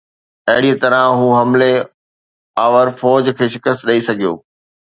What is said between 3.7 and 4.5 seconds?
ڏئي سگهيو